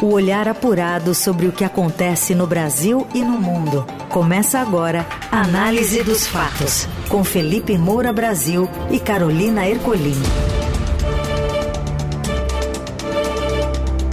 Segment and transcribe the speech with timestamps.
[0.00, 3.84] O olhar apurado sobre o que acontece no Brasil e no mundo.
[4.08, 10.14] Começa agora a Análise dos Fatos, com Felipe Moura Brasil e Carolina Ercolim.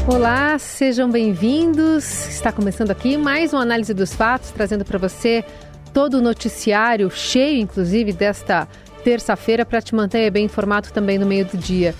[0.07, 2.29] Olá, sejam bem-vindos.
[2.29, 5.45] Está começando aqui mais uma Análise dos Fatos, trazendo para você
[5.93, 8.67] todo o noticiário, cheio inclusive desta
[9.03, 11.93] terça-feira, para te manter bem informado também no meio do dia.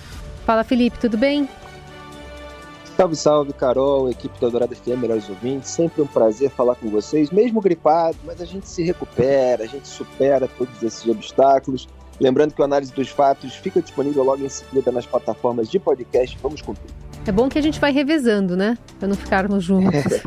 [0.44, 1.48] Fala, Felipe, tudo bem?
[2.96, 5.68] Salve, salve, Carol, equipe da Dourada FM, melhores ouvintes.
[5.68, 9.86] Sempre um prazer falar com vocês, mesmo gripado, mas a gente se recupera, a gente
[9.86, 11.86] supera todos esses obstáculos.
[12.18, 16.38] Lembrando que o Análise dos Fatos fica disponível logo em seguida nas plataformas de podcast.
[16.42, 16.94] Vamos com tudo.
[17.26, 18.78] É bom que a gente vai revezando, né?
[18.98, 20.22] Para não ficarmos juntos.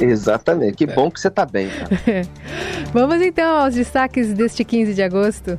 [0.00, 0.76] Exatamente.
[0.76, 1.68] Que bom que você está bem.
[1.68, 2.22] Cara.
[2.94, 5.58] Vamos então aos destaques deste 15 de agosto.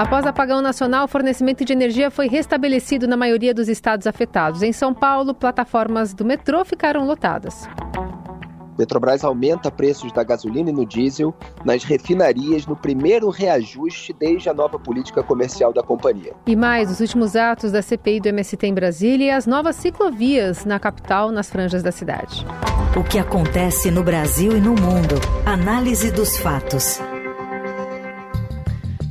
[0.00, 4.62] Após apagão nacional, o fornecimento de energia foi restabelecido na maioria dos estados afetados.
[4.62, 7.68] Em São Paulo, plataformas do metrô ficaram lotadas.
[8.78, 11.34] Petrobras aumenta preços da gasolina e no diesel
[11.66, 16.32] nas refinarias no primeiro reajuste desde a nova política comercial da companhia.
[16.46, 20.64] E mais, os últimos atos da CPI do MST em Brasília e as novas ciclovias
[20.64, 22.46] na capital, nas franjas da cidade.
[22.96, 25.16] O que acontece no Brasil e no mundo.
[25.44, 26.98] Análise dos fatos.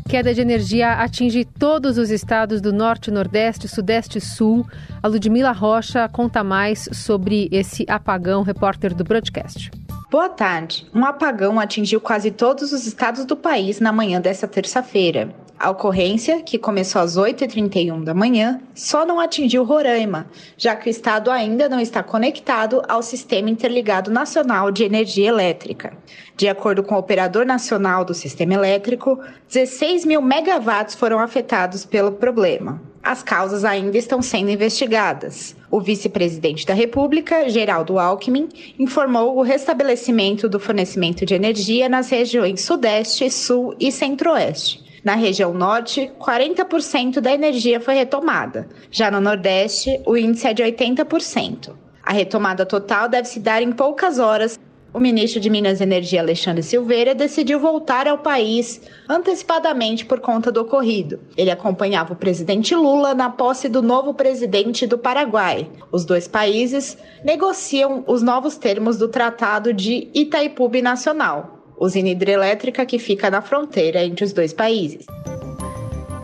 [0.10, 4.66] Queda de energia atinge todos os estados do Norte, Nordeste, Sudeste e Sul.
[5.04, 9.70] A Ludmila Rocha conta mais sobre esse apagão, repórter do broadcast.
[10.10, 10.88] Boa tarde.
[10.96, 15.30] Um apagão atingiu quase todos os estados do país na manhã desta terça-feira.
[15.60, 20.90] A ocorrência, que começou às 8h31 da manhã, só não atingiu Roraima, já que o
[20.90, 25.98] estado ainda não está conectado ao Sistema Interligado Nacional de Energia Elétrica.
[26.38, 32.14] De acordo com o Operador Nacional do Sistema Elétrico, 16 mil megawatts foram afetados pelo
[32.14, 32.82] problema.
[33.04, 35.58] As causas ainda estão sendo investigadas.
[35.70, 38.48] O vice-presidente da República, Geraldo Alckmin,
[38.80, 44.88] informou o restabelecimento do fornecimento de energia nas regiões Sudeste, Sul e Centro-Oeste.
[45.04, 48.68] Na região norte, 40% da energia foi retomada.
[48.92, 51.74] Já no nordeste, o índice é de 80%.
[52.04, 54.60] A retomada total deve se dar em poucas horas.
[54.92, 60.52] O ministro de Minas e Energia, Alexandre Silveira, decidiu voltar ao país antecipadamente por conta
[60.52, 61.20] do ocorrido.
[61.38, 65.70] Ele acompanhava o presidente Lula na posse do novo presidente do Paraguai.
[65.92, 73.00] Os dois países negociam os novos termos do Tratado de Itaipu Nacional, usina hidrelétrica que
[73.00, 75.06] fica na fronteira entre os dois países.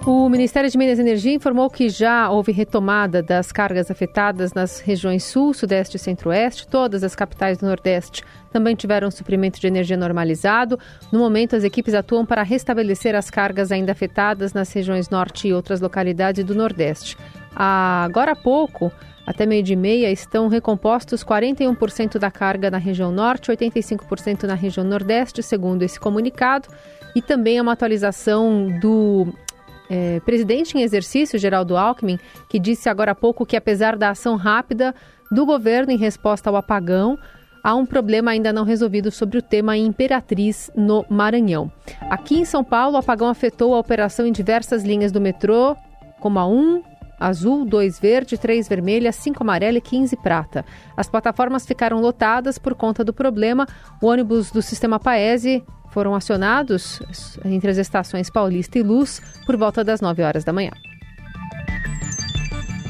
[0.06, 4.80] O Ministério de Minas e Energia informou que já houve retomada das cargas afetadas nas
[4.80, 6.68] regiões Sul, Sudeste e Centro-Oeste.
[6.68, 8.22] Todas as capitais do Nordeste
[8.52, 10.78] também tiveram suprimento de energia normalizado.
[11.12, 15.54] No momento, as equipes atuam para restabelecer as cargas ainda afetadas nas regiões Norte e
[15.54, 17.18] outras localidades do Nordeste.
[17.56, 18.92] Agora há pouco,
[19.26, 24.86] até meio de meia estão recompostos 41% da carga na região norte, 85% na região
[24.86, 26.70] nordeste, segundo esse comunicado.
[27.16, 29.34] E também é uma atualização do
[29.90, 32.20] é, presidente em exercício, Geraldo Alckmin,
[32.50, 34.94] que disse agora há pouco que, apesar da ação rápida
[35.32, 37.18] do governo em resposta ao apagão,
[37.64, 41.72] há um problema ainda não resolvido sobre o tema Imperatriz no Maranhão.
[42.10, 45.76] Aqui em São Paulo, o apagão afetou a operação em diversas linhas do metrô,
[46.20, 46.84] como a 1,
[47.20, 50.66] azul, 2 verde, 3 vermelha, 5 amarela e 15 prata.
[50.96, 53.68] As plataformas ficaram lotadas por conta do problema.
[54.02, 57.00] O ônibus do sistema Paese foram acionados
[57.46, 60.72] entre as estações Paulista e Luz por volta das 9 horas da manhã.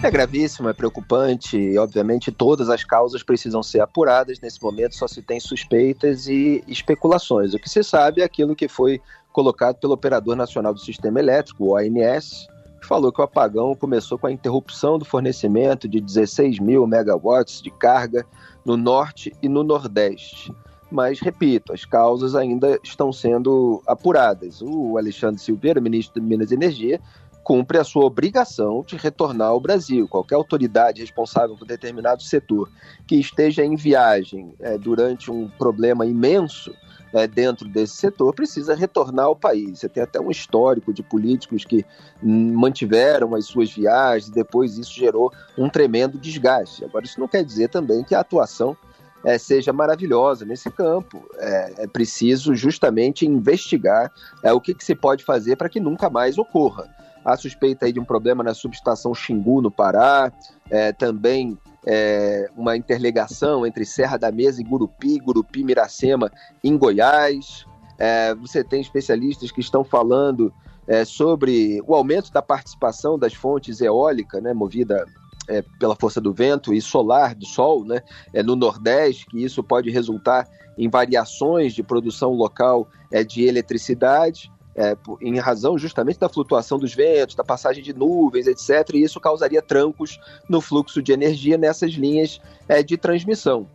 [0.03, 4.39] É gravíssimo, é preocupante e, obviamente, todas as causas precisam ser apuradas.
[4.39, 7.53] Nesse momento só se tem suspeitas e especulações.
[7.53, 11.65] O que se sabe é aquilo que foi colocado pelo Operador Nacional do Sistema Elétrico,
[11.65, 12.47] o ONS,
[12.85, 17.72] falou que o apagão começou com a interrupção do fornecimento de 16 mil megawatts de
[17.72, 18.25] carga
[18.63, 20.53] no norte e no nordeste.
[20.91, 24.62] Mas, repito, as causas ainda estão sendo apuradas.
[24.62, 27.01] O Alexandre Silveira, ministro de Minas e Energia,
[27.44, 30.07] cumpre a sua obrigação de retornar ao Brasil.
[30.07, 32.69] Qualquer autoridade responsável por determinado setor
[33.05, 36.73] que esteja em viagem é, durante um problema imenso
[37.16, 39.79] é, dentro desse setor precisa retornar ao país.
[39.79, 41.85] Você tem até um histórico de políticos que
[42.22, 46.84] mantiveram as suas viagens e depois isso gerou um tremendo desgaste.
[46.84, 48.76] Agora, isso não quer dizer também que a atuação
[49.23, 51.26] é, seja maravilhosa nesse campo.
[51.38, 54.12] É, é preciso justamente investigar
[54.44, 56.94] é, o que, que se pode fazer para que nunca mais ocorra.
[57.23, 60.32] Há suspeita aí de um problema na subestação Xingu, no Pará,
[60.70, 66.32] é, também é, uma interligação entre Serra da Mesa e Gurupi, Gurupi Miracema
[66.64, 67.66] em Goiás.
[67.97, 70.52] É, você tem especialistas que estão falando
[70.87, 75.05] é, sobre o aumento da participação das fontes eólicas, né, movida
[75.47, 78.02] é, pela força do vento e solar, do sol, né,
[78.34, 80.47] é, no Nordeste, que isso pode resultar
[80.78, 86.93] em variações de produção local é, de eletricidade, é, em razão justamente da flutuação dos
[86.93, 88.93] ventos, da passagem de nuvens, etc.
[88.93, 90.19] E isso causaria trancos
[90.49, 93.67] no fluxo de energia nessas linhas é, de transmissão.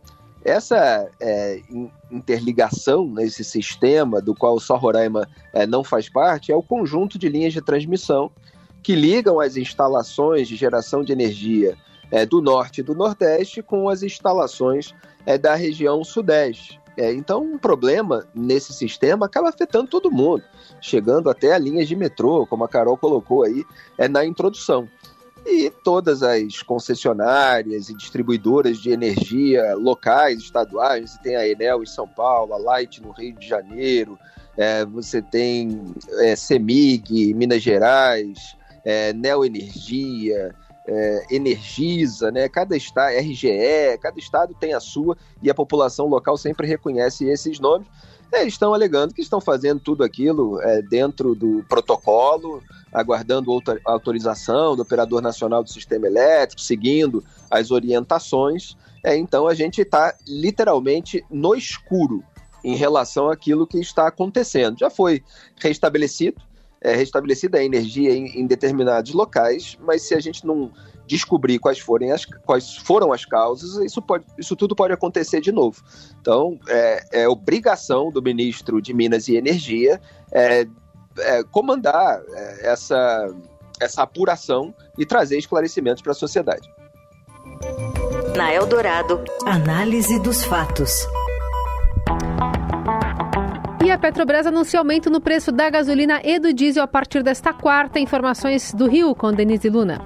[0.43, 1.61] Essa é,
[2.11, 7.29] interligação nesse sistema, do qual só Roraima é, não faz parte, é o conjunto de
[7.29, 8.31] linhas de transmissão
[8.81, 11.77] que ligam as instalações de geração de energia
[12.09, 14.95] é, do norte e do nordeste com as instalações
[15.25, 16.80] é, da região sudeste.
[16.97, 20.43] É, então, um problema nesse sistema acaba afetando todo mundo,
[20.81, 23.63] chegando até a linhas de metrô, como a Carol colocou aí
[23.97, 24.87] é, na introdução.
[25.45, 31.87] E todas as concessionárias e distribuidoras de energia locais, estaduais, você tem a Enel em
[31.87, 34.19] São Paulo, a Light no Rio de Janeiro,
[34.55, 38.55] é, você tem é, CEMIG, Minas Gerais,
[38.85, 40.53] é, Neoenergia,
[40.87, 42.49] é, né?
[42.49, 47.59] Cada estado, RGE, cada estado tem a sua e a população local sempre reconhece esses
[47.59, 47.87] nomes.
[48.33, 52.63] Eles estão alegando que estão fazendo tudo aquilo é, dentro do protocolo,
[52.93, 53.51] aguardando
[53.85, 58.77] autorização do Operador Nacional do Sistema Elétrico, seguindo as orientações.
[59.03, 62.23] É, então a gente está literalmente no escuro
[62.63, 64.79] em relação àquilo que está acontecendo.
[64.79, 65.21] Já foi
[65.59, 66.41] restabelecido
[66.81, 70.71] é, restabelecida a energia em, em, determinados locais, mas se a gente não
[71.05, 75.51] descobrir quais, forem as, quais foram as causas, isso, pode, isso tudo pode acontecer de
[75.51, 75.83] novo.
[76.19, 80.01] Então, é, é obrigação do ministro de Minas e Energia
[80.31, 80.65] é,
[81.19, 83.31] é comandar é, essa,
[83.79, 86.67] essa apuração e trazer esclarecimentos para a sociedade.
[88.35, 91.05] Na Eldorado, análise dos fatos.
[93.91, 97.99] A Petrobras anuncia aumento no preço da gasolina e do diesel a partir desta quarta.
[97.99, 100.01] Informações do Rio com Denise Luna.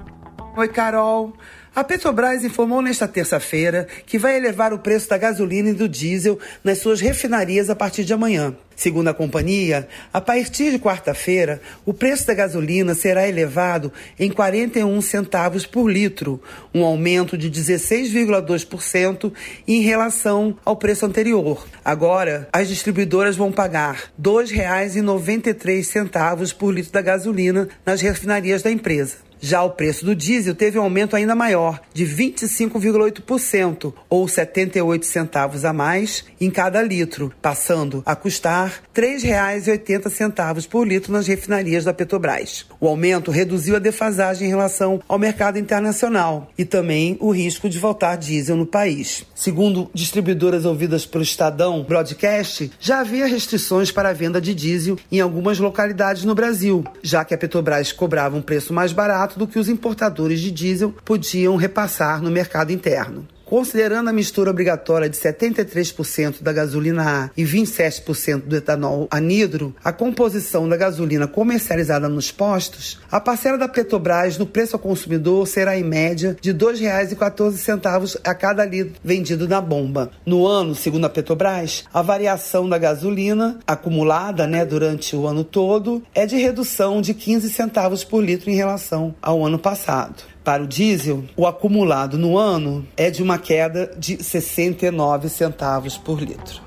[0.56, 1.32] Oi, Carol.
[1.76, 6.38] A Petrobras informou nesta terça-feira que vai elevar o preço da gasolina e do diesel
[6.64, 8.56] nas suas refinarias a partir de amanhã.
[8.74, 15.02] Segundo a companhia, a partir de quarta-feira, o preço da gasolina será elevado em 41
[15.02, 16.40] centavos por litro,
[16.74, 19.30] um aumento de 16,2%
[19.68, 21.66] em relação ao preço anterior.
[21.84, 29.25] Agora, as distribuidoras vão pagar R$ 2,93 por litro da gasolina nas refinarias da empresa.
[29.40, 35.64] Já o preço do diesel teve um aumento ainda maior, de 25,8%, ou 78 centavos
[35.64, 41.92] a mais em cada litro, passando a custar R$ 3,80 por litro nas refinarias da
[41.92, 42.66] Petrobras.
[42.80, 47.78] O aumento reduziu a defasagem em relação ao mercado internacional e também o risco de
[47.78, 49.24] voltar diesel no país.
[49.34, 55.20] Segundo distribuidoras ouvidas pelo Estadão Broadcast, já havia restrições para a venda de diesel em
[55.20, 59.58] algumas localidades no Brasil, já que a Petrobras cobrava um preço mais barato do que
[59.58, 63.26] os importadores de diesel podiam repassar no mercado interno.
[63.46, 69.92] Considerando a mistura obrigatória de 73% da gasolina A e 27% do etanol anidro, a
[69.92, 75.78] composição da gasolina comercializada nos postos, a parcela da Petrobras no preço ao consumidor será
[75.78, 80.10] em média de R$ 2,14 a cada litro vendido na bomba.
[80.26, 86.02] No ano, segundo a Petrobras, a variação da gasolina acumulada né, durante o ano todo
[86.12, 90.35] é de redução de 15 centavos por litro em relação ao ano passado.
[90.46, 96.20] Para o diesel, o acumulado no ano é de uma queda de 69 centavos por
[96.20, 96.62] litro.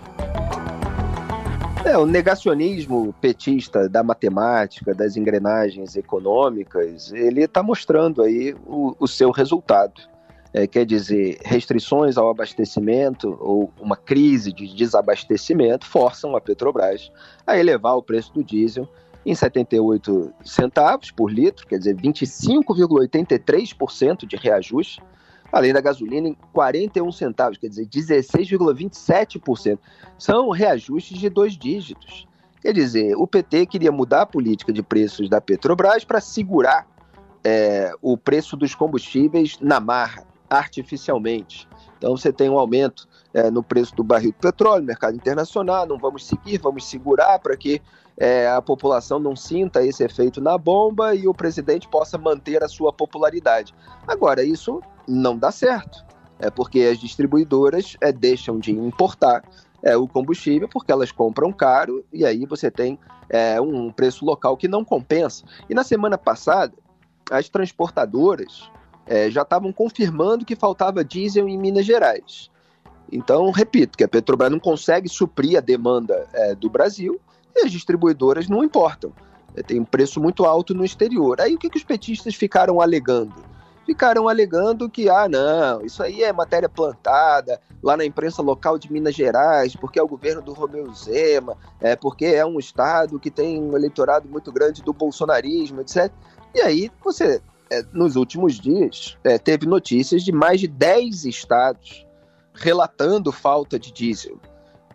[1.85, 9.07] É, o negacionismo petista da matemática, das engrenagens econômicas, ele está mostrando aí o, o
[9.07, 10.01] seu resultado.
[10.53, 17.09] É, quer dizer, restrições ao abastecimento ou uma crise de desabastecimento forçam a Petrobras
[17.47, 18.89] a elevar o preço do diesel
[19.25, 25.01] em 78 centavos por litro, quer dizer, 25,83% de reajuste,
[25.51, 29.79] além da gasolina em 41 centavos, quer dizer, 16,27%.
[30.17, 32.25] São reajustes de dois dígitos.
[32.61, 36.85] Quer dizer, o PT queria mudar a política de preços da Petrobras para segurar
[37.43, 41.67] é, o preço dos combustíveis na marra, artificialmente.
[41.97, 45.97] Então você tem um aumento é, no preço do barril de petróleo, mercado internacional, não
[45.97, 47.81] vamos seguir, vamos segurar para que
[48.19, 52.67] é, a população não sinta esse efeito na bomba e o presidente possa manter a
[52.67, 53.73] sua popularidade.
[54.05, 56.05] Agora, isso não dá certo,
[56.37, 59.43] é porque as distribuidoras é, deixam de importar
[59.81, 62.99] é, o combustível porque elas compram caro e aí você tem
[63.29, 65.45] é, um preço local que não compensa.
[65.69, 66.73] E na semana passada,
[67.31, 68.69] as transportadoras
[69.05, 72.51] é, já estavam confirmando que faltava diesel em Minas Gerais.
[73.11, 77.19] Então, repito, que a Petrobras não consegue suprir a demanda é, do Brasil
[77.55, 79.11] e as distribuidoras não importam.
[79.55, 81.41] É, tem um preço muito alto no exterior.
[81.41, 83.49] Aí o que, que os petistas ficaram alegando?
[83.89, 88.93] ficaram alegando que, ah, não, isso aí é matéria plantada lá na imprensa local de
[88.93, 93.31] Minas Gerais, porque é o governo do Romeu Zema, é porque é um estado que
[93.31, 96.11] tem um eleitorado muito grande do bolsonarismo, etc.
[96.53, 97.41] E aí você,
[97.71, 102.05] é, nos últimos dias, é, teve notícias de mais de 10 estados
[102.53, 104.37] relatando falta de diesel.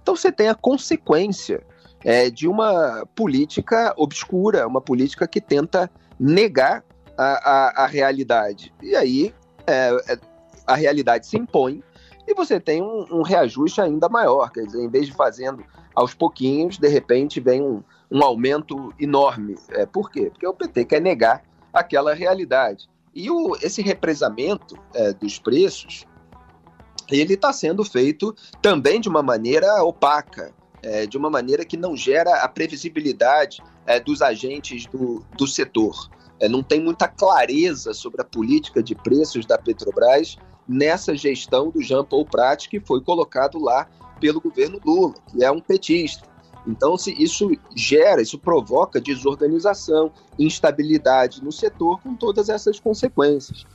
[0.01, 1.65] Então você tem a consequência
[2.05, 6.85] é, de uma política obscura, uma política que tenta negar
[7.17, 8.73] a, a, a realidade.
[8.83, 9.35] E aí
[9.67, 10.19] é, é,
[10.67, 11.83] a realidade se impõe
[12.27, 14.51] e você tem um, um, reajuste ainda maior.
[14.51, 19.57] Quer dizer, em vez de fazendo aos pouquinhos, de repente vem um, um aumento enorme.
[19.71, 20.31] É, por quê?
[20.31, 21.43] Porque o PT quer negar
[21.73, 22.89] aquela realidade.
[23.15, 26.05] E o, esse represamento é, dos preços,
[27.11, 30.53] ele está sendo feito também de uma maneira opaca
[30.85, 36.11] é, de uma maneira que não gera a previsibilidade é, dos agentes do, do setor.
[36.39, 40.37] É, não tem muita clareza sobre a política de preços da Petrobras
[40.69, 43.89] nessa gestão do Jean Paul Prat, que foi colocado lá
[44.21, 46.27] pelo governo Lula, que é um petista.
[46.67, 53.67] Então, se isso gera, isso provoca desorganização, instabilidade no setor, com todas essas consequências.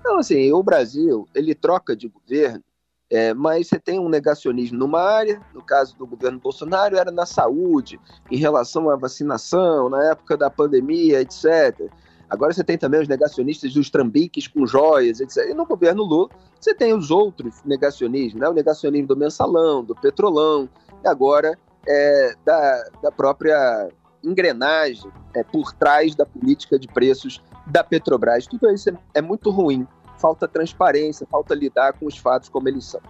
[0.00, 2.62] Então, assim, o Brasil, ele troca de governo
[3.10, 7.24] é, mas você tem um negacionismo numa área, no caso do governo Bolsonaro, era na
[7.24, 7.98] saúde,
[8.30, 11.90] em relação à vacinação, na época da pandemia, etc.
[12.28, 15.48] Agora você tem também os negacionistas dos trambiques com joias, etc.
[15.50, 16.28] E no governo Lula,
[16.60, 18.48] você tem os outros negacionismos, né?
[18.48, 20.68] o negacionismo do mensalão, do petrolão,
[21.02, 23.88] e agora é, da, da própria
[24.22, 28.46] engrenagem é, por trás da política de preços da Petrobras.
[28.46, 29.86] Tudo isso é, é muito ruim
[30.18, 33.00] falta transparência, falta lidar com os fatos como eles são.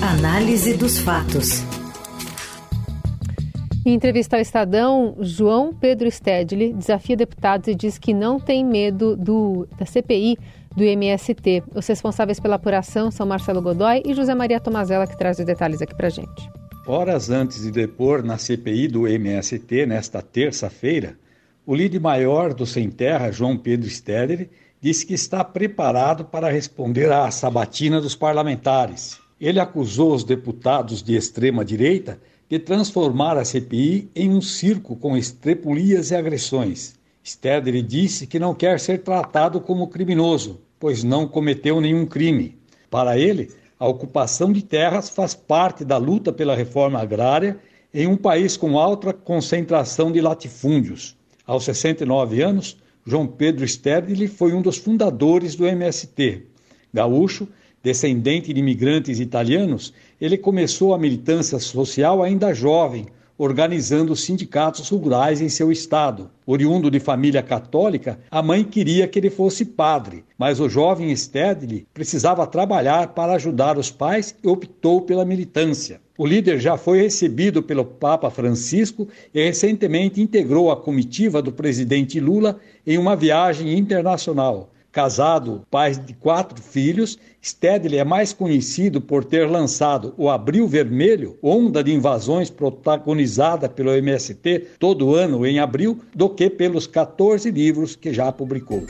[0.00, 1.62] Análise dos fatos.
[3.84, 9.16] Em entrevista ao Estadão, João Pedro Stedley desafia deputados e diz que não tem medo
[9.16, 10.38] do, da CPI
[10.76, 11.64] do MST.
[11.74, 15.82] Os responsáveis pela apuração são Marcelo Godoy e José Maria Tomazella, que traz os detalhes
[15.82, 16.48] aqui para gente.
[16.86, 21.16] Horas antes de depor na CPI do MST, nesta terça-feira,
[21.66, 24.50] o líder maior do Sem Terra, João Pedro Stedley,
[24.82, 29.16] disse que está preparado para responder à sabatina dos parlamentares.
[29.40, 36.10] Ele acusou os deputados de extrema-direita de transformar a CPI em um circo com estrepulias
[36.10, 36.94] e agressões.
[37.24, 42.58] Stedley disse que não quer ser tratado como criminoso, pois não cometeu nenhum crime.
[42.90, 47.56] Para ele, a ocupação de terras faz parte da luta pela reforma agrária
[47.94, 51.16] em um país com alta concentração de latifúndios.
[51.46, 56.46] Aos 69 anos, João Pedro Sterdili foi um dos fundadores do MST.
[56.94, 57.48] Gaúcho,
[57.82, 63.06] descendente de imigrantes italianos, ele começou a militância social ainda jovem,
[63.38, 66.30] organizando sindicatos rurais em seu estado.
[66.46, 71.86] Oriundo de família católica, a mãe queria que ele fosse padre, mas o jovem Stedley
[71.94, 76.00] precisava trabalhar para ajudar os pais e optou pela militância.
[76.18, 82.20] O líder já foi recebido pelo Papa Francisco e recentemente integrou a comitiva do presidente
[82.20, 84.71] Lula em uma viagem internacional.
[84.92, 91.38] Casado, pai de quatro filhos, Stedley é mais conhecido por ter lançado O Abril Vermelho,
[91.42, 97.96] onda de invasões protagonizada pelo MST todo ano em abril, do que pelos 14 livros
[97.96, 98.84] que já publicou.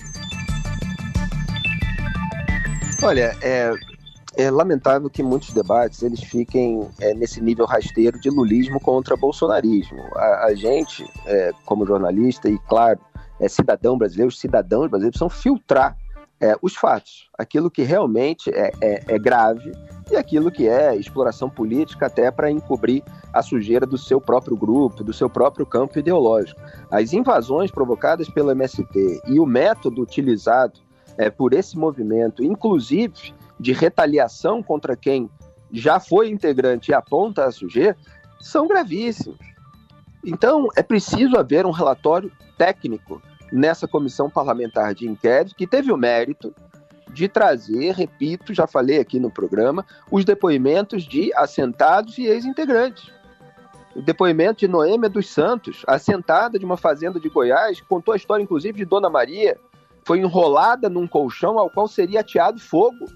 [3.00, 3.72] Olha, é,
[4.36, 10.02] é lamentável que muitos debates eles fiquem é, nesse nível rasteiro de lulismo contra bolsonarismo.
[10.16, 12.98] A, a gente, é, como jornalista e, claro,
[13.42, 15.96] é, cidadão brasileiro, os cidadãos brasileiros precisam filtrar
[16.40, 19.72] é, os fatos, aquilo que realmente é, é, é, grave
[20.10, 25.04] e aquilo que é exploração política até para encobrir a sujeira do seu próprio grupo,
[25.04, 26.60] do seu próprio campo ideológico.
[26.90, 30.80] As invasões provocadas pelo MST e o método utilizado
[31.16, 35.30] é, por esse movimento, inclusive de retaliação contra quem
[35.72, 37.96] já foi integrante e aponta a sujeira,
[38.40, 39.38] são gravíssimos.
[40.24, 45.96] Então, é preciso haver um relatório técnico nessa comissão parlamentar de inquérito, que teve o
[45.96, 46.54] mérito
[47.12, 53.10] de trazer, repito, já falei aqui no programa, os depoimentos de assentados e ex-integrantes.
[53.94, 58.42] O depoimento de Noêmia dos Santos, assentada de uma fazenda de Goiás, contou a história,
[58.42, 59.58] inclusive, de Dona Maria,
[60.04, 63.06] foi enrolada num colchão ao qual seria ateado fogo.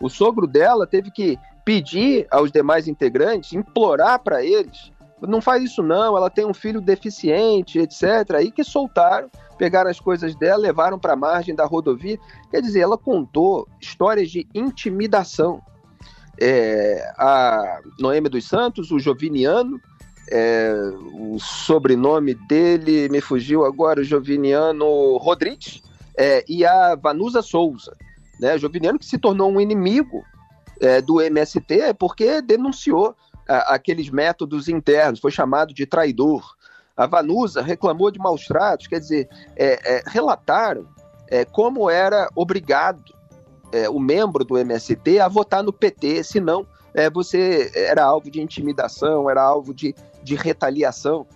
[0.00, 4.91] O sogro dela teve que pedir aos demais integrantes, implorar para eles
[5.28, 8.34] não faz isso não, ela tem um filho deficiente, etc.
[8.36, 12.18] Aí que soltaram, pegaram as coisas dela, levaram para a margem da rodovia.
[12.50, 15.60] Quer dizer, ela contou histórias de intimidação.
[16.40, 19.80] É, a Noêmia dos Santos, o Joviniano,
[20.30, 20.72] é,
[21.12, 25.82] o sobrenome dele me fugiu agora, o Joviniano Rodrigues,
[26.16, 27.96] é, e a Vanusa Souza,
[28.40, 28.58] né?
[28.58, 30.22] Jovineno que se tornou um inimigo
[30.80, 33.14] é, do MST porque denunciou
[33.48, 36.54] aqueles métodos internos, foi chamado de traidor.
[36.96, 40.86] A Vanusa reclamou de maus tratos, quer dizer, é, é, relataram
[41.28, 43.02] é, como era obrigado
[43.72, 48.40] é, o membro do MST a votar no PT, senão é, você era alvo de
[48.40, 51.26] intimidação, era alvo de, de retaliação.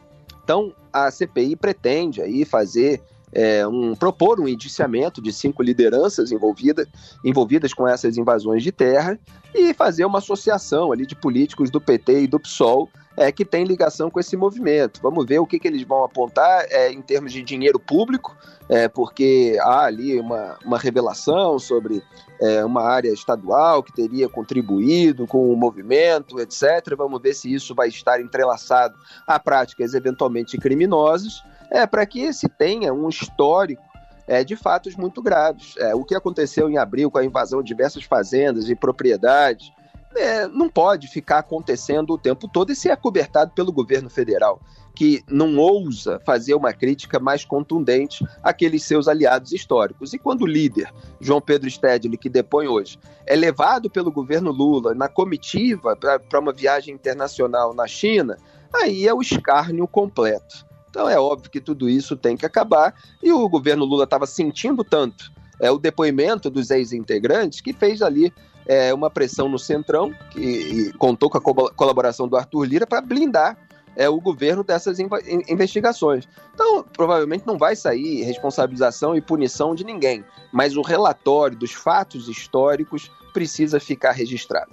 [0.45, 3.03] Então, a CPI pretende aí fazer
[3.37, 6.89] é, um, propor um indiciamento de cinco lideranças envolvidas,
[7.23, 9.19] envolvidas com essas invasões de terra
[9.55, 13.65] e fazer uma associação ali de políticos do PT e do PSOL é, que tem
[13.65, 15.01] ligação com esse movimento.
[15.03, 18.35] Vamos ver o que, que eles vão apontar é, em termos de dinheiro público,
[18.71, 22.03] é, porque há ali uma, uma revelação sobre
[22.41, 26.95] é, uma área estadual que teria contribuído com o movimento, etc.
[26.97, 28.95] Vamos ver se isso vai estar entrelaçado
[29.27, 33.83] a práticas eventualmente criminosas, é, para que se tenha um histórico
[34.27, 35.75] é, de fatos muito graves.
[35.79, 39.73] É, o que aconteceu em abril com a invasão de diversas fazendas e propriedades,
[40.17, 44.61] é, não pode ficar acontecendo o tempo todo e ser acobertado pelo governo federal,
[44.95, 50.15] que não ousa fazer uma crítica mais contundente àqueles seus aliados históricos.
[50.15, 54.95] E quando o líder, João Pedro Stedley, que depõe hoje, é levado pelo governo Lula
[54.95, 58.39] na comitiva para uma viagem internacional na China,
[58.75, 60.66] aí é o escárnio completo.
[60.97, 64.83] Então é óbvio que tudo isso tem que acabar e o governo Lula estava sentindo
[64.83, 68.33] tanto é, o depoimento dos ex-integrantes que fez ali
[68.67, 73.03] é, uma pressão no Centrão, que contou com a co colaboração do Arthur Lira para
[73.03, 73.59] blindar
[73.95, 76.27] é, o governo dessas investigações.
[76.55, 82.27] Então, provavelmente não vai sair responsabilização e punição de ninguém, mas o relatório dos fatos
[82.27, 84.73] históricos precisa ficar registrado.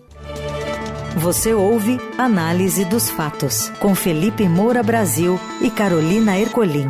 [1.15, 6.89] Você ouve Análise dos Fatos, com Felipe Moura Brasil e Carolina Ercolim.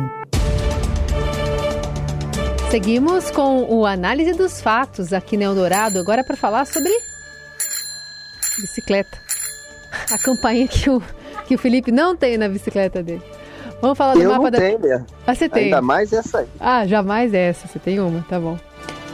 [2.70, 6.90] Seguimos com o Análise dos Fatos aqui no Eldorado, agora para falar sobre
[8.58, 9.18] bicicleta.
[10.10, 11.02] A campainha que o,
[11.46, 13.22] que o Felipe não tem na bicicleta dele.
[13.82, 14.58] Vamos falar do Eu mapa não da.
[14.58, 15.06] Tenho mesmo.
[15.26, 15.64] Ah, você tem.
[15.64, 16.46] Ainda mais essa aí.
[16.58, 17.68] Ah, jamais essa.
[17.68, 18.58] Você tem uma, tá bom.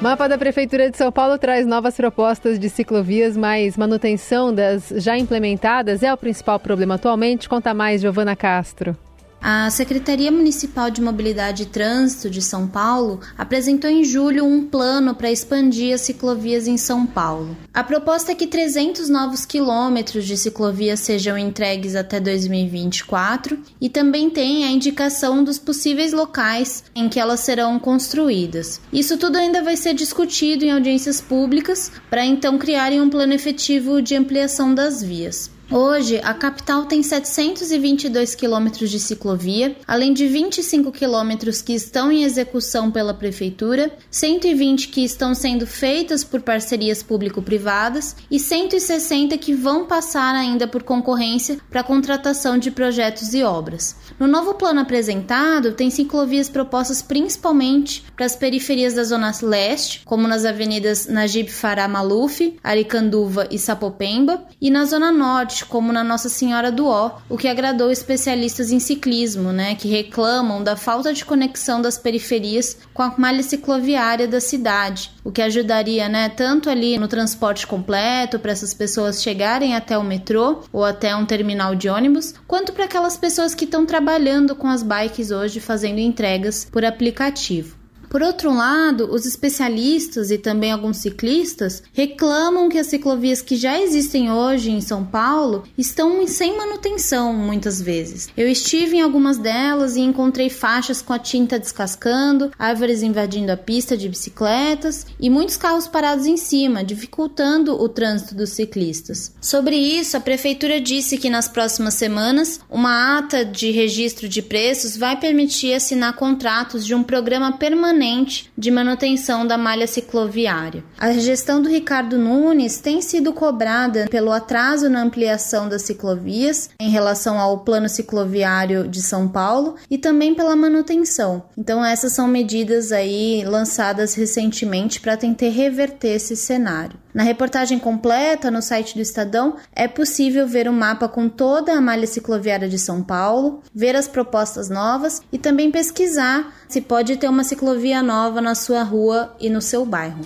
[0.00, 5.18] Mapa da Prefeitura de São Paulo traz novas propostas de ciclovias, mas manutenção das já
[5.18, 7.46] implementadas é o principal problema atualmente.
[7.46, 8.96] Conta mais, Giovana Castro.
[9.42, 15.14] A Secretaria Municipal de Mobilidade e Trânsito de São Paulo apresentou em julho um plano
[15.14, 17.56] para expandir as ciclovias em São Paulo.
[17.72, 24.28] A proposta é que 300 novos quilômetros de ciclovias sejam entregues até 2024 e também
[24.28, 28.78] tem a indicação dos possíveis locais em que elas serão construídas.
[28.92, 34.02] Isso tudo ainda vai ser discutido em audiências públicas para então criarem um plano efetivo
[34.02, 35.50] de ampliação das vias.
[35.72, 42.24] Hoje, a capital tem 722 quilômetros de ciclovia, além de 25 quilômetros que estão em
[42.24, 49.86] execução pela prefeitura, 120 que estão sendo feitas por parcerias público-privadas e 160 que vão
[49.86, 53.94] passar ainda por concorrência para contratação de projetos e obras.
[54.18, 60.26] No novo plano apresentado, tem ciclovias propostas principalmente para as periferias da Zona Leste, como
[60.26, 66.28] nas avenidas Najib Farah Maluf, Aricanduva e Sapopemba, e na Zona Norte, como na Nossa
[66.28, 71.24] Senhora do Ó, o que agradou especialistas em ciclismo, né, que reclamam da falta de
[71.24, 76.98] conexão das periferias com a malha cicloviária da cidade, o que ajudaria, né, tanto ali
[76.98, 81.88] no transporte completo para essas pessoas chegarem até o metrô ou até um terminal de
[81.88, 86.84] ônibus, quanto para aquelas pessoas que estão trabalhando com as bikes hoje fazendo entregas por
[86.84, 87.79] aplicativo.
[88.10, 93.80] Por outro lado, os especialistas e também alguns ciclistas reclamam que as ciclovias que já
[93.80, 98.28] existem hoje em São Paulo estão sem manutenção muitas vezes.
[98.36, 103.56] Eu estive em algumas delas e encontrei faixas com a tinta descascando, árvores invadindo a
[103.56, 109.32] pista de bicicletas e muitos carros parados em cima, dificultando o trânsito dos ciclistas.
[109.40, 114.96] Sobre isso, a prefeitura disse que nas próximas semanas uma ata de registro de preços
[114.96, 120.82] vai permitir assinar contratos de um programa permanente permanente de manutenção da malha cicloviária.
[120.98, 126.88] A gestão do Ricardo Nunes tem sido cobrada pelo atraso na ampliação das ciclovias em
[126.88, 131.42] relação ao plano cicloviário de São Paulo e também pela manutenção.
[131.58, 136.98] Então essas são medidas aí lançadas recentemente para tentar reverter esse cenário.
[137.12, 141.72] Na reportagem completa no site do Estadão é possível ver o um mapa com toda
[141.72, 147.16] a malha cicloviária de São Paulo, ver as propostas novas e também pesquisar se pode
[147.16, 150.20] ter uma ciclovia nova na sua rua e no seu bairro.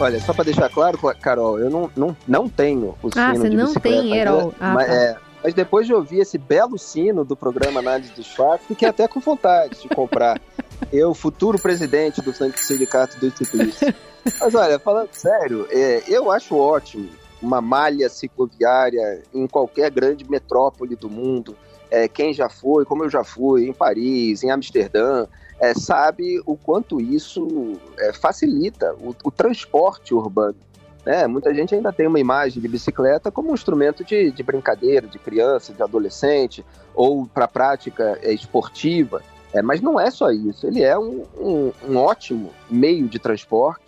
[0.00, 3.56] Olha, só para deixar claro, Carol, eu não, não, não tenho o ah, sino de
[3.56, 4.54] não tem, Erol.
[4.58, 4.94] Ah, mas, tá.
[4.94, 9.06] é, mas depois de ouvir esse belo sino do programa Análise dos Fatos, fiquei até
[9.06, 10.40] com vontade de comprar
[10.92, 13.94] Eu, futuro presidente do Sindicato dos Ciclistas.
[14.40, 17.08] Mas olha, falando sério, é, eu acho ótimo
[17.40, 21.56] uma malha cicloviária em qualquer grande metrópole do mundo.
[21.90, 25.26] É, quem já foi, como eu já fui, em Paris, em Amsterdã,
[25.60, 30.56] é, sabe o quanto isso é, facilita o, o, transporte urbano.
[31.04, 31.26] Né?
[31.26, 35.18] Muita gente ainda tem uma imagem de bicicleta como um instrumento de, de brincadeira, de
[35.18, 36.64] criança, de adolescente,
[36.94, 39.22] ou para prática é, esportiva.
[39.52, 43.82] É, mas não é só isso, ele é um, um, um ótimo meio de transporte,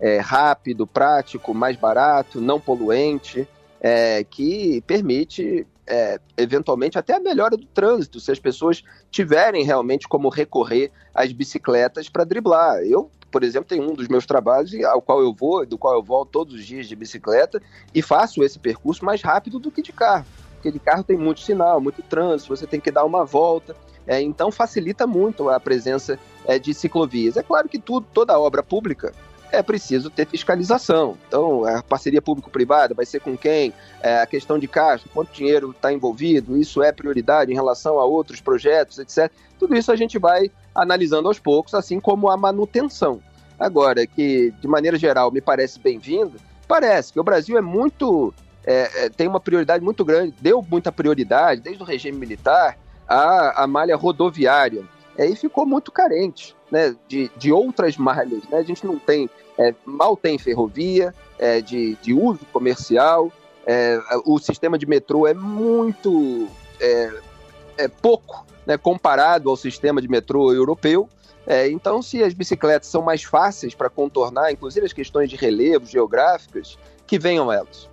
[0.00, 3.46] é, rápido, prático, mais barato, não poluente,
[3.80, 10.08] é, que permite é, eventualmente até a melhora do trânsito, se as pessoas tiverem realmente
[10.08, 12.78] como recorrer às bicicletas para driblar.
[12.78, 16.02] Eu, por exemplo, tenho um dos meus trabalhos ao qual eu vou, do qual eu
[16.02, 17.60] volto todos os dias de bicicleta
[17.94, 20.26] e faço esse percurso mais rápido do que de carro,
[20.62, 23.74] porque de carro tem muito sinal, muito trânsito, você tem que dar uma volta.
[24.06, 27.36] É, então facilita muito a presença é, de ciclovias.
[27.36, 29.12] É claro que tudo, toda obra pública
[29.50, 31.18] é preciso ter fiscalização.
[31.26, 33.72] Então, a parceria público-privada vai ser com quem?
[34.00, 38.04] É, a questão de caixa, quanto dinheiro está envolvido, isso é prioridade em relação a
[38.04, 39.30] outros projetos, etc.
[39.58, 43.20] Tudo isso a gente vai analisando aos poucos, assim como a manutenção.
[43.58, 48.32] Agora, que de maneira geral me parece bem-vindo, parece que o Brasil é muito.
[48.64, 53.62] É, é, tem uma prioridade muito grande, deu muita prioridade, desde o regime militar, à,
[53.62, 54.84] à malha rodoviária.
[55.16, 58.42] É, e ficou muito carente né, de, de outras malhas.
[58.48, 58.58] Né?
[58.58, 63.30] A gente não tem é, mal tem ferrovia é, de, de uso comercial,
[63.66, 66.48] é, o sistema de metrô é muito
[66.80, 71.08] é, pouco né, comparado ao sistema de metrô europeu.
[71.46, 75.86] É, então, se as bicicletas são mais fáceis para contornar, inclusive as questões de relevo
[75.86, 77.88] geográficas, que venham elas.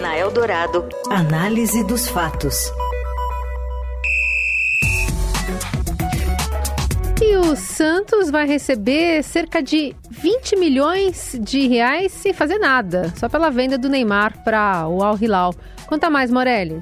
[0.00, 2.70] Na Eldorado, análise dos fatos.
[7.22, 13.28] E o Santos vai receber cerca de 20 milhões de reais sem fazer nada, só
[13.28, 15.54] pela venda do Neymar para o Al Hilal.
[15.86, 16.78] Conta mais, Morelli.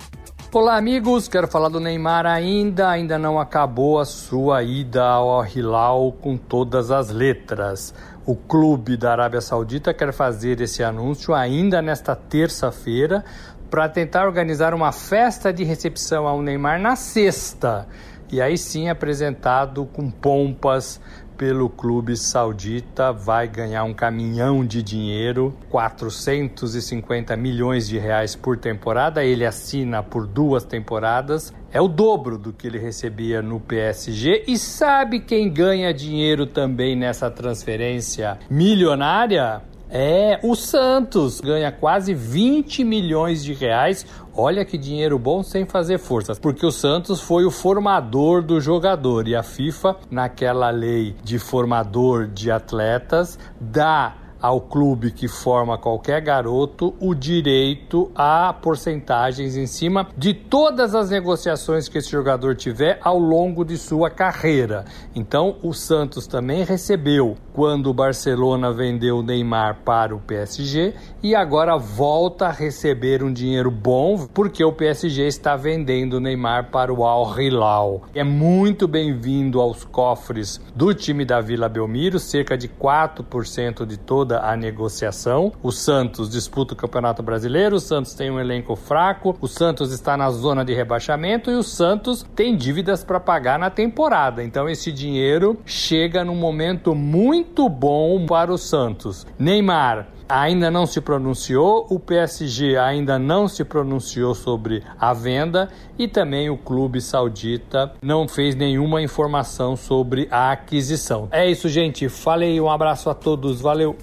[0.54, 1.26] Olá, amigos.
[1.26, 2.88] Quero falar do Neymar ainda.
[2.88, 7.92] Ainda não acabou a sua ida ao Hilal com todas as letras.
[8.24, 13.24] O clube da Arábia Saudita quer fazer esse anúncio ainda nesta terça-feira
[13.68, 17.88] para tentar organizar uma festa de recepção ao Neymar na sexta
[18.30, 21.00] e aí sim apresentado com pompas
[21.36, 29.24] pelo clube saudita, vai ganhar um caminhão de dinheiro, 450 milhões de reais por temporada.
[29.24, 34.44] Ele assina por duas temporadas, é o dobro do que ele recebia no PSG.
[34.46, 39.62] E sabe quem ganha dinheiro também nessa transferência milionária?
[39.96, 44.04] É, o Santos ganha quase 20 milhões de reais.
[44.36, 49.28] Olha que dinheiro bom sem fazer forças, porque o Santos foi o formador do jogador.
[49.28, 56.20] E a FIFA, naquela lei de formador de atletas, dá ao clube que forma qualquer
[56.20, 62.98] garoto o direito a porcentagens em cima de todas as negociações que esse jogador tiver
[63.00, 64.84] ao longo de sua carreira.
[65.14, 71.34] Então, o Santos também recebeu quando o Barcelona vendeu o Neymar para o PSG e
[71.34, 76.92] agora volta a receber um dinheiro bom porque o PSG está vendendo o Neymar para
[76.92, 78.02] o Al Hilal.
[78.14, 84.33] É muito bem-vindo aos cofres do time da Vila Belmiro, cerca de 4% de toda
[84.42, 85.52] a negociação.
[85.62, 90.16] O Santos disputa o Campeonato Brasileiro, o Santos tem um elenco fraco, o Santos está
[90.16, 94.42] na zona de rebaixamento e o Santos tem dívidas para pagar na temporada.
[94.42, 99.26] Então esse dinheiro chega num momento muito bom para o Santos.
[99.38, 105.68] Neymar ainda não se pronunciou, o PSG ainda não se pronunciou sobre a venda
[105.98, 111.28] e também o clube saudita não fez nenhuma informação sobre a aquisição.
[111.30, 112.08] É isso, gente.
[112.08, 113.96] Falei, um abraço a todos, valeu!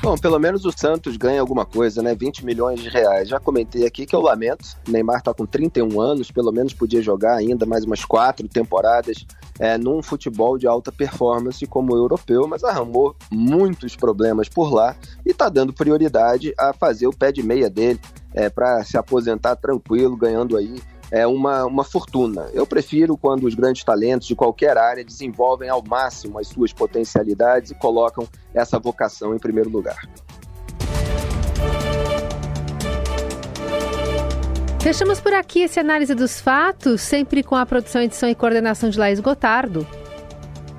[0.00, 2.14] Bom, pelo menos o Santos ganha alguma coisa, né?
[2.14, 3.28] 20 milhões de reais.
[3.28, 4.64] Já comentei aqui que eu lamento.
[4.86, 9.26] Neymar tá com 31 anos, pelo menos podia jogar ainda mais umas quatro temporadas
[9.58, 14.94] é, num futebol de alta performance como o europeu, mas arrumou muitos problemas por lá
[15.26, 18.00] e tá dando prioridade a fazer o pé de meia dele
[18.32, 22.48] é, para se aposentar tranquilo, ganhando aí é uma, uma fortuna.
[22.52, 27.70] Eu prefiro quando os grandes talentos de qualquer área desenvolvem ao máximo as suas potencialidades
[27.70, 30.08] e colocam essa vocação em primeiro lugar.
[34.80, 38.98] Fechamos por aqui esse análise dos fatos, sempre com a produção, edição e coordenação de
[38.98, 39.86] Laís Gotardo.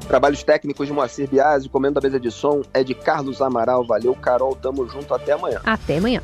[0.08, 3.86] Trabalhos técnicos de Moacir Biasi, comendo a mesa de som é de Carlos Amaral.
[3.86, 5.62] Valeu, Carol, tamo junto, até amanhã.
[5.64, 6.24] Até amanhã.